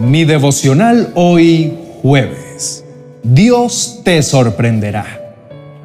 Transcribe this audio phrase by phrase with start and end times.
[0.00, 2.84] Mi devocional hoy jueves.
[3.22, 5.36] Dios te sorprenderá.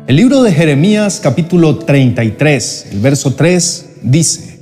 [0.07, 4.61] El libro de Jeremías capítulo 33, el verso 3 dice,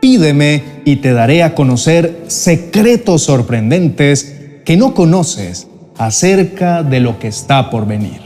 [0.00, 4.34] Pídeme y te daré a conocer secretos sorprendentes
[4.64, 8.20] que no conoces acerca de lo que está por venir.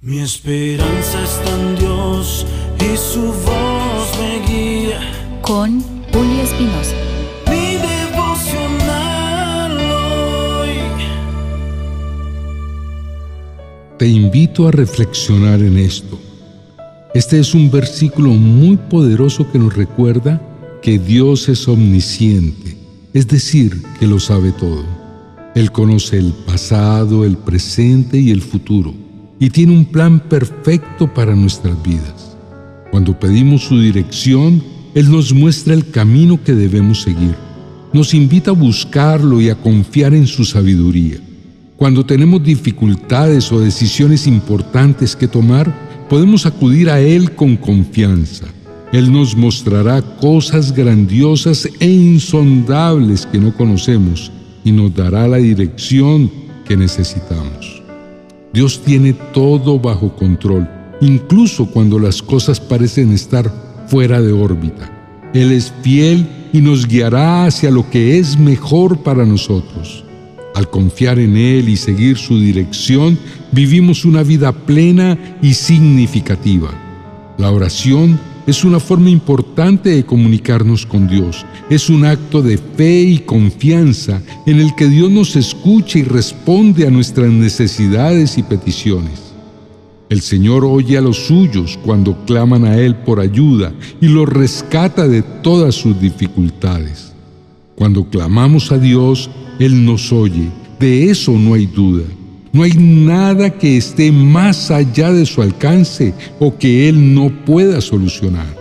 [0.00, 2.46] Mi esperanza está en Dios
[2.78, 5.00] y su voz me guía.
[5.42, 5.82] Con
[6.12, 6.94] Julio Espinosa.
[14.00, 16.18] Te invito a reflexionar en esto.
[17.12, 20.40] Este es un versículo muy poderoso que nos recuerda
[20.80, 22.78] que Dios es omnisciente,
[23.12, 24.86] es decir, que lo sabe todo.
[25.54, 28.94] Él conoce el pasado, el presente y el futuro,
[29.38, 32.38] y tiene un plan perfecto para nuestras vidas.
[32.90, 37.34] Cuando pedimos su dirección, Él nos muestra el camino que debemos seguir.
[37.92, 41.20] Nos invita a buscarlo y a confiar en su sabiduría.
[41.80, 45.74] Cuando tenemos dificultades o decisiones importantes que tomar,
[46.10, 48.44] podemos acudir a Él con confianza.
[48.92, 54.30] Él nos mostrará cosas grandiosas e insondables que no conocemos
[54.62, 56.30] y nos dará la dirección
[56.66, 57.82] que necesitamos.
[58.52, 60.68] Dios tiene todo bajo control,
[61.00, 63.50] incluso cuando las cosas parecen estar
[63.86, 65.30] fuera de órbita.
[65.32, 70.04] Él es fiel y nos guiará hacia lo que es mejor para nosotros.
[70.60, 73.18] Al confiar en Él y seguir su dirección,
[73.50, 76.68] vivimos una vida plena y significativa.
[77.38, 81.46] La oración es una forma importante de comunicarnos con Dios.
[81.70, 86.86] Es un acto de fe y confianza en el que Dios nos escucha y responde
[86.86, 89.32] a nuestras necesidades y peticiones.
[90.10, 95.08] El Señor oye a los suyos cuando claman a Él por ayuda y los rescata
[95.08, 97.14] de todas sus dificultades.
[97.76, 102.04] Cuando clamamos a Dios, Él nos oye, de eso no hay duda.
[102.50, 107.82] No hay nada que esté más allá de su alcance o que Él no pueda
[107.82, 108.56] solucionar.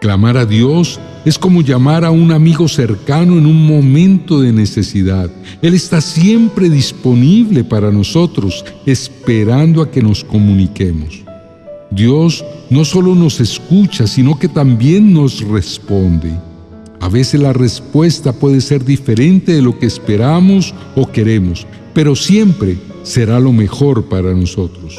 [0.00, 5.30] Clamar a Dios es como llamar a un amigo cercano en un momento de necesidad.
[5.62, 11.22] Él está siempre disponible para nosotros, esperando a que nos comuniquemos.
[11.92, 16.32] Dios no solo nos escucha, sino que también nos responde.
[17.00, 22.76] A veces la respuesta puede ser diferente de lo que esperamos o queremos, pero siempre
[23.02, 24.98] será lo mejor para nosotros.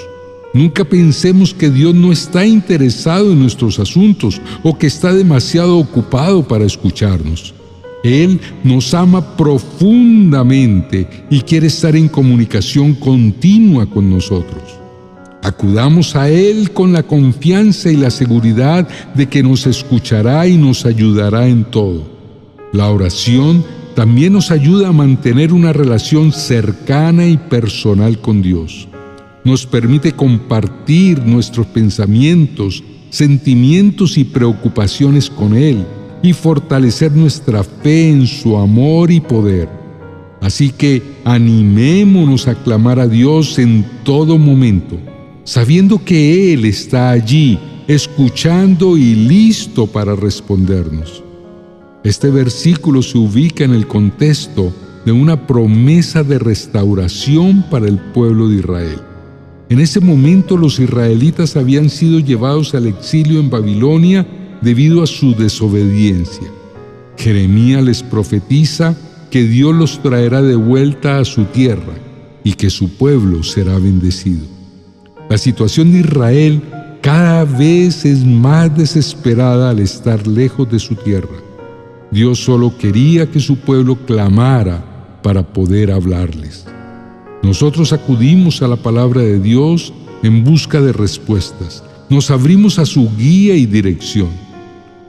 [0.53, 6.45] Nunca pensemos que Dios no está interesado en nuestros asuntos o que está demasiado ocupado
[6.45, 7.53] para escucharnos.
[8.03, 14.80] Él nos ama profundamente y quiere estar en comunicación continua con nosotros.
[15.43, 20.85] Acudamos a Él con la confianza y la seguridad de que nos escuchará y nos
[20.85, 22.03] ayudará en todo.
[22.73, 23.65] La oración
[23.95, 28.87] también nos ayuda a mantener una relación cercana y personal con Dios.
[29.43, 35.85] Nos permite compartir nuestros pensamientos, sentimientos y preocupaciones con Él
[36.21, 39.67] y fortalecer nuestra fe en su amor y poder.
[40.41, 44.97] Así que animémonos a clamar a Dios en todo momento,
[45.43, 51.23] sabiendo que Él está allí, escuchando y listo para respondernos.
[52.03, 54.73] Este versículo se ubica en el contexto
[55.05, 58.99] de una promesa de restauración para el pueblo de Israel.
[59.69, 64.27] En ese momento los israelitas habían sido llevados al exilio en Babilonia
[64.61, 66.47] debido a su desobediencia.
[67.17, 68.95] Jeremías les profetiza
[69.29, 71.93] que Dios los traerá de vuelta a su tierra
[72.43, 74.60] y que su pueblo será bendecido.
[75.31, 76.61] La situación de Israel
[76.99, 81.37] cada vez es más desesperada al estar lejos de su tierra.
[82.11, 84.83] Dios solo quería que su pueblo clamara
[85.23, 86.65] para poder hablarles.
[87.43, 91.81] Nosotros acudimos a la palabra de Dios en busca de respuestas.
[92.09, 94.31] Nos abrimos a su guía y dirección.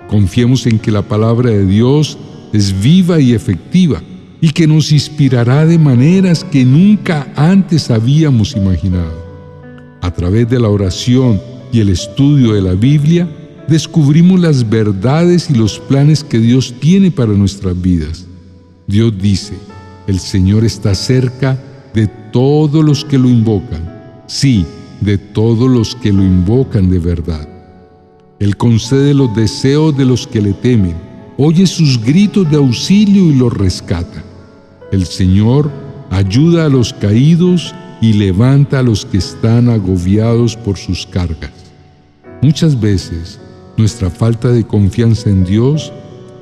[0.07, 2.17] Confiemos en que la palabra de Dios
[2.53, 4.01] es viva y efectiva
[4.41, 9.22] y que nos inspirará de maneras que nunca antes habíamos imaginado.
[10.03, 11.41] A través de la oración
[11.73, 13.29] y el estudio de la Biblia,
[13.69, 18.27] descubrimos las verdades y los planes que Dios tiene para nuestras vidas.
[18.89, 19.55] Dios dice,
[20.09, 21.57] el Señor está cerca
[21.95, 24.67] de todos los que lo invocan, sí,
[25.01, 27.49] de todos los que lo invocan de verdad.
[28.41, 30.97] Él concede los deseos de los que le temen,
[31.39, 34.25] oye sus gritos de auxilio y los rescata.
[34.91, 35.71] El Señor
[36.11, 37.73] ayuda a los caídos
[38.03, 41.53] y levanta a los que están agobiados por sus cargas.
[42.43, 43.41] Muchas veces
[43.77, 45.93] nuestra falta de confianza en Dios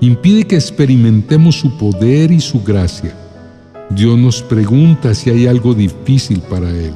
[0.01, 3.15] impide que experimentemos su poder y su gracia.
[3.91, 6.95] Dios nos pregunta si hay algo difícil para Él.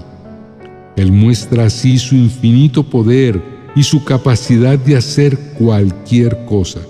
[0.96, 3.42] Él muestra así su infinito poder
[3.76, 6.80] y su capacidad de hacer cualquier cosa.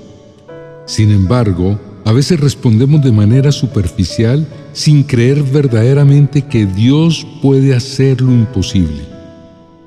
[0.86, 8.20] Sin embargo, a veces respondemos de manera superficial sin creer verdaderamente que Dios puede hacer
[8.20, 9.02] lo imposible.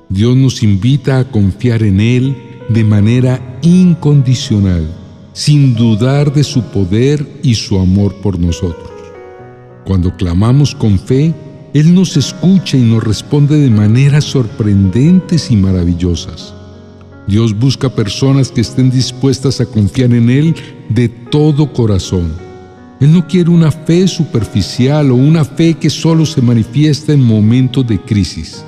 [0.08, 2.36] Dios nos invita a confiar en Él
[2.70, 4.88] de manera incondicional,
[5.32, 8.90] sin dudar de su poder y su amor por nosotros.
[9.84, 11.32] Cuando clamamos con fe,
[11.72, 16.57] Él nos escucha y nos responde de maneras sorprendentes y maravillosas.
[17.28, 20.54] Dios busca personas que estén dispuestas a confiar en Él
[20.88, 22.32] de todo corazón.
[23.00, 27.86] Él no quiere una fe superficial o una fe que solo se manifiesta en momentos
[27.86, 28.64] de crisis.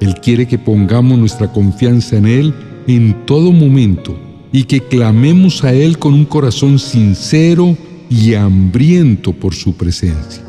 [0.00, 2.54] Él quiere que pongamos nuestra confianza en Él
[2.88, 4.18] en todo momento
[4.50, 7.76] y que clamemos a Él con un corazón sincero
[8.10, 10.42] y hambriento por su presencia.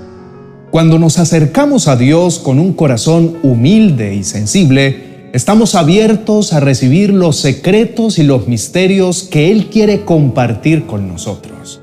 [0.71, 7.12] Cuando nos acercamos a Dios con un corazón humilde y sensible, estamos abiertos a recibir
[7.12, 11.81] los secretos y los misterios que Él quiere compartir con nosotros.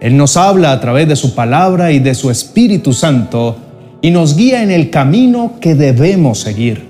[0.00, 3.56] Él nos habla a través de su palabra y de su Espíritu Santo
[4.02, 6.88] y nos guía en el camino que debemos seguir.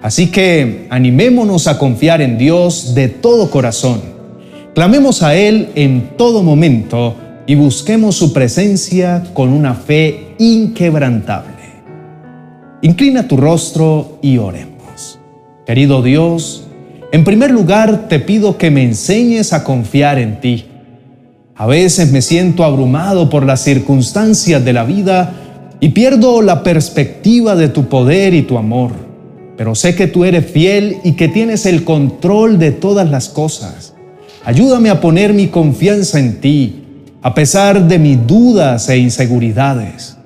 [0.00, 4.00] Así que animémonos a confiar en Dios de todo corazón.
[4.76, 7.16] Clamemos a Él en todo momento
[7.48, 11.50] y busquemos su presencia con una fe inquebrantable.
[12.82, 14.71] Inclina tu rostro y oremos.
[15.66, 16.64] Querido Dios,
[17.12, 20.66] en primer lugar te pido que me enseñes a confiar en ti.
[21.54, 25.34] A veces me siento abrumado por las circunstancias de la vida
[25.80, 29.12] y pierdo la perspectiva de tu poder y tu amor
[29.56, 33.94] pero sé que tú eres fiel y que tienes el control de todas las cosas.
[34.44, 36.82] Ayúdame a poner mi confianza en ti,
[37.22, 40.16] a pesar de mis dudas e inseguridades.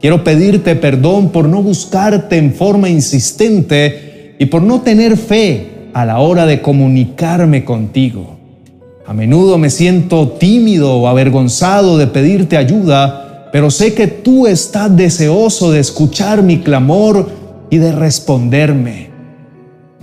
[0.00, 4.11] Quiero pedirte perdón por no buscarte en forma insistente
[4.42, 8.38] y por no tener fe a la hora de comunicarme contigo.
[9.06, 14.96] A menudo me siento tímido o avergonzado de pedirte ayuda, pero sé que tú estás
[14.96, 17.30] deseoso de escuchar mi clamor
[17.70, 19.10] y de responderme.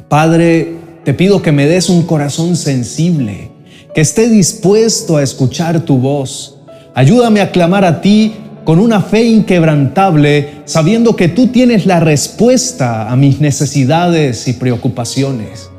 [0.08, 3.52] Padre, te pido que me des un corazón sensible,
[3.94, 6.60] que esté dispuesto a escuchar tu voz.
[6.96, 8.36] Ayúdame a clamar a ti
[8.70, 15.72] con una fe inquebrantable, sabiendo que tú tienes la respuesta a mis necesidades y preocupaciones.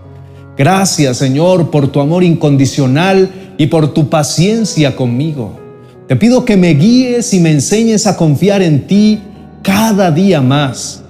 [0.59, 5.57] Gracias, Señor, por tu amor incondicional y por tu paciencia conmigo.
[6.09, 9.21] Te pido que me guíes y me enseñes a confiar en ti
[9.63, 11.05] cada día más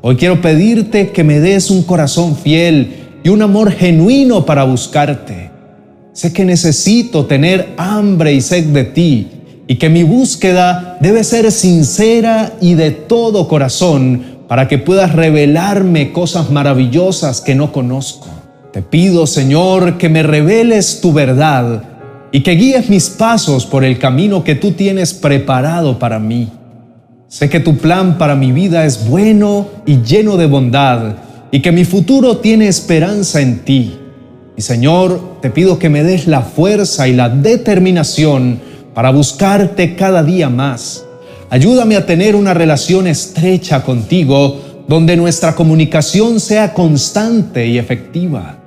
[0.00, 5.50] Hoy quiero pedirte que me des un corazón fiel y un amor genuino para buscarte.
[6.14, 9.35] Sé que necesito tener hambre y sed de ti
[9.68, 16.12] y que mi búsqueda debe ser sincera y de todo corazón para que puedas revelarme
[16.12, 18.28] cosas maravillosas que no conozco.
[18.72, 21.82] Te pido, Señor, que me reveles tu verdad
[22.30, 26.48] y que guíes mis pasos por el camino que tú tienes preparado para mí.
[27.28, 31.16] Sé que tu plan para mi vida es bueno y lleno de bondad
[31.50, 33.98] y que mi futuro tiene esperanza en ti.
[34.56, 38.60] Y Señor, te pido que me des la fuerza y la determinación
[38.96, 41.04] para buscarte cada día más.
[41.50, 48.58] Ayúdame a tener una relación estrecha contigo donde nuestra comunicación sea constante y efectiva.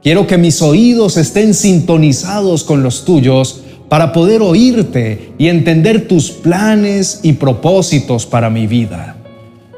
[0.00, 6.30] Quiero que mis oídos estén sintonizados con los tuyos para poder oírte y entender tus
[6.30, 9.16] planes y propósitos para mi vida.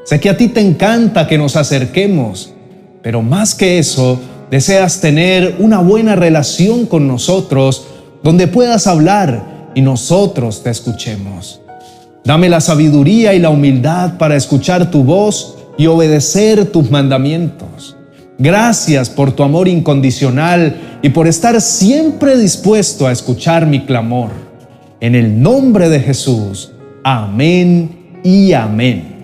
[0.05, 2.53] Sé que a ti te encanta que nos acerquemos,
[3.01, 4.21] pero más que eso,
[4.51, 7.87] deseas tener una buena relación con nosotros
[8.23, 11.61] donde puedas hablar y nosotros te escuchemos.
[12.25, 17.97] Dame la sabiduría y la humildad para escuchar tu voz y obedecer tus mandamientos.
[18.39, 24.31] Gracias por tu amor incondicional y por estar siempre dispuesto a escuchar mi clamor.
[25.01, 26.73] En el nombre de Jesús.
[27.05, 29.15] Amén y amén.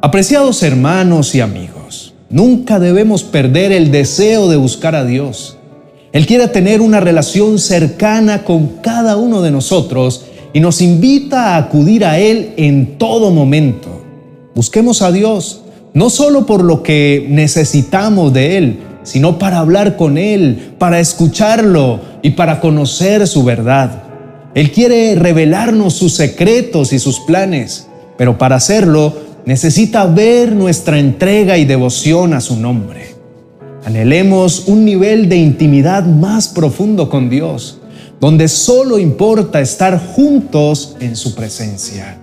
[0.00, 5.56] Apreciados hermanos y amigos, nunca debemos perder el deseo de buscar a Dios.
[6.14, 11.56] Él quiere tener una relación cercana con cada uno de nosotros y nos invita a
[11.56, 14.00] acudir a Él en todo momento.
[14.54, 20.16] Busquemos a Dios no solo por lo que necesitamos de Él, sino para hablar con
[20.16, 24.04] Él, para escucharlo y para conocer su verdad.
[24.54, 29.12] Él quiere revelarnos sus secretos y sus planes, pero para hacerlo
[29.46, 33.13] necesita ver nuestra entrega y devoción a su nombre.
[33.84, 37.80] Anhelemos un nivel de intimidad más profundo con Dios,
[38.18, 42.16] donde solo importa estar juntos en su presencia.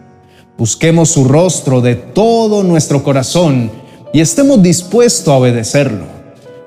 [0.57, 3.69] Busquemos su rostro de todo nuestro corazón
[4.11, 6.05] y estemos dispuestos a obedecerlo.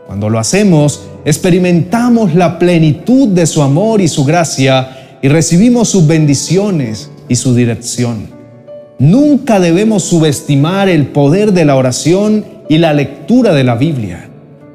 [0.06, 6.06] Cuando lo hacemos, experimentamos la plenitud de su amor y su gracia y recibimos sus
[6.06, 8.28] bendiciones y su dirección.
[9.00, 14.30] Nunca debemos subestimar el poder de la oración y la lectura de la Biblia.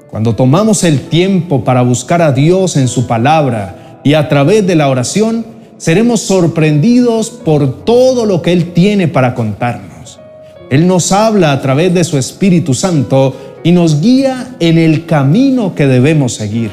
[0.09, 4.75] Cuando tomamos el tiempo para buscar a Dios en su palabra y a través de
[4.75, 5.45] la oración,
[5.77, 10.19] seremos sorprendidos por todo lo que Él tiene para contarnos.
[10.71, 15.75] Él nos habla a través de su Espíritu Santo y nos guía en el camino
[15.75, 16.71] que debemos seguir.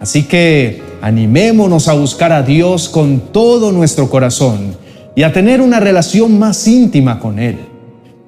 [0.00, 4.76] Así que animémonos a buscar a Dios con todo nuestro corazón
[5.14, 7.58] y a tener una relación más íntima con Él.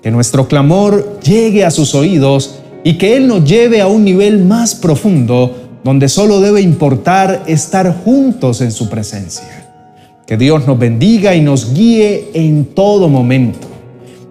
[0.03, 4.45] Que nuestro clamor llegue a sus oídos y que Él nos lleve a un nivel
[4.45, 9.67] más profundo donde solo debe importar estar juntos en su presencia.
[10.25, 13.67] Que Dios nos bendiga y nos guíe en todo momento.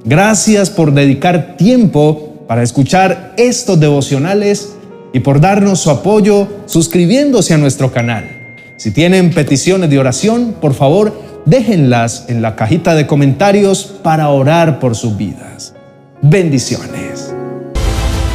[0.05, 4.77] Gracias por dedicar tiempo para escuchar estos devocionales
[5.11, 8.55] y por darnos su apoyo suscribiéndose a nuestro canal.
[8.77, 11.13] Si tienen peticiones de oración, por favor,
[11.45, 15.73] déjenlas en la cajita de comentarios para orar por sus vidas.
[16.21, 17.24] Bendiciones.